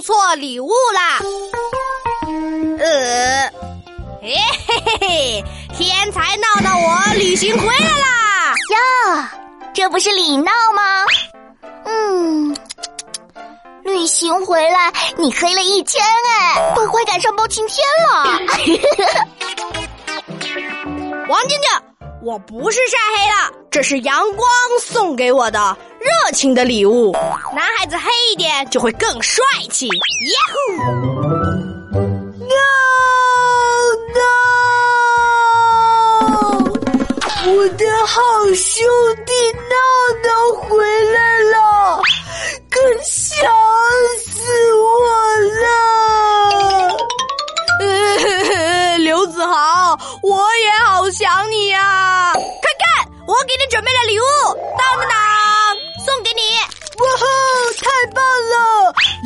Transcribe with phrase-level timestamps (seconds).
[0.00, 1.18] 错礼物啦。
[2.78, 3.50] 呃，
[4.20, 4.34] 嘿
[4.66, 5.44] 嘿嘿，
[5.76, 8.54] 天才闹闹，我旅行回来啦！
[8.70, 9.32] 呀，
[9.74, 11.04] 这不是李闹吗？
[11.84, 12.56] 嗯，
[13.82, 18.24] 旅行回来你黑了一天哎，都快赶上包青天了。
[21.28, 21.70] 王静静，
[22.22, 24.48] 我不是晒黑了，这是阳光
[24.80, 25.87] 送给我的热
[26.32, 27.12] 情的礼物。
[27.54, 29.86] 男孩子黑一点就会更帅气。
[29.86, 29.92] 耶
[30.52, 30.72] 呼
[32.38, 32.54] ！No
[37.44, 38.20] No，我的好
[38.54, 38.84] 兄
[39.26, 39.32] 弟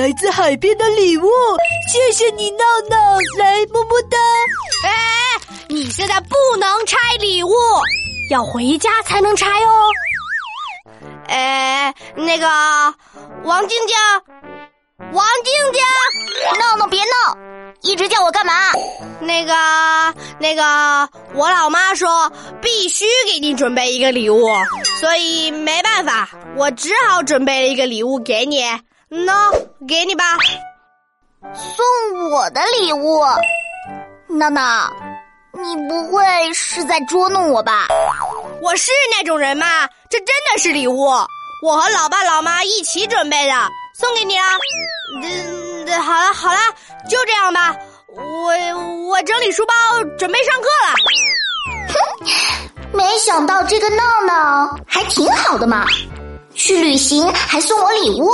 [0.00, 1.28] 来自海边的礼物，
[1.92, 4.16] 谢谢你，闹闹，来么么哒。
[4.88, 4.94] 哎，
[5.68, 7.52] 你现在不能拆礼物，
[8.30, 9.90] 要回家才能拆哦。
[11.28, 12.48] 哎，那个
[13.44, 13.94] 王静静，
[15.12, 15.82] 王静静，
[16.58, 17.36] 闹闹别闹，
[17.82, 18.54] 一直叫我干嘛？
[19.20, 19.52] 那个
[20.38, 24.48] 那个，我老妈说必须给你准备一个礼物，
[24.98, 28.64] 所以没办法，我只好准备了一个礼物给你。
[29.10, 29.26] 喏，
[29.88, 30.36] 给你吧。
[31.42, 33.20] 送我的礼物，
[34.28, 34.88] 闹闹，
[35.52, 36.22] 你不会
[36.54, 37.88] 是在捉弄我吧？
[38.62, 39.88] 我是那种人吗？
[40.08, 41.06] 这真的是礼物，
[41.60, 43.52] 我和老爸老妈一起准备的，
[43.98, 44.44] 送给你了。
[45.20, 46.60] 嗯，好了好了，
[47.08, 47.76] 就这样吧。
[48.14, 48.52] 我
[49.08, 49.74] 我整理书包，
[50.16, 50.94] 准备上课了。
[51.88, 55.84] 哼， 没想到这个闹闹还挺好的嘛，
[56.62, 58.30] 去旅行还送我礼物。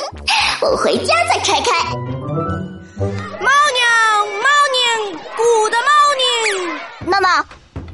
[0.60, 1.72] 我回家再拆开。
[3.40, 7.42] Morning morning good morning，娜娜，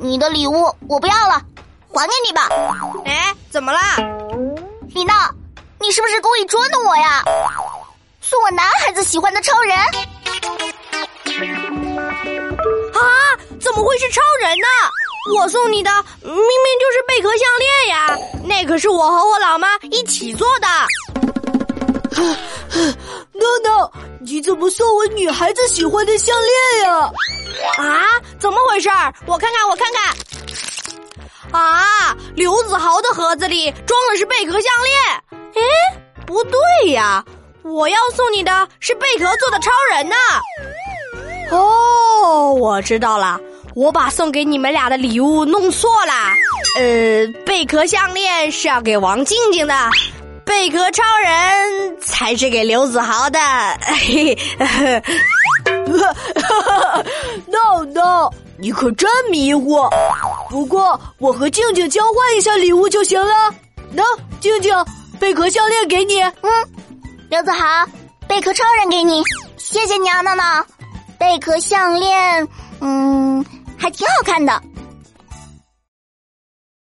[0.00, 1.40] 你的礼物我不要了，
[1.94, 2.48] 还给你吧。
[3.04, 3.78] 哎，怎么了？
[4.88, 5.30] 李娜，
[5.78, 7.22] 你是不是故意捉弄我呀？
[8.20, 9.78] 送我男孩子喜欢的超人？
[9.78, 9.86] 啊！
[13.60, 14.66] 怎么会是超人呢？
[15.38, 15.90] 我送你的
[16.20, 17.91] 明明就是贝壳项链呀，
[18.62, 20.68] 那可是我和我老妈一起做的。
[23.32, 27.12] 闹闹，你怎么送我女孩子喜欢的项链呀？
[27.78, 28.88] 啊，怎么回事？
[29.26, 31.60] 我看看，我看看。
[31.60, 34.96] 啊，刘子豪的盒子里装的是贝壳项链。
[35.56, 37.24] 哎，不对呀，
[37.64, 40.14] 我要送你的是贝壳做的超人呢。
[41.50, 43.40] 哦，我知道了，
[43.74, 46.12] 我把送给你们俩的礼物弄错了。
[46.78, 49.74] 呃，贝壳项链是要给王静静的，
[50.44, 53.38] 贝壳超人才是给刘子豪的。
[53.80, 55.02] 嘿嘿，
[57.46, 59.88] 闹闹，你可真迷糊。
[60.50, 63.54] 不过我和静静交换一下礼物就行了。
[63.94, 64.02] 喏，
[64.40, 64.74] 静静，
[65.18, 66.22] 贝壳项链给你。
[66.22, 66.50] 嗯，
[67.30, 67.86] 刘子豪，
[68.26, 69.22] 贝壳超人给你，
[69.56, 70.64] 谢谢你啊，闹闹。
[71.18, 72.48] 贝壳项链，
[72.80, 73.44] 嗯，
[73.82, 74.71] 还挺好看的。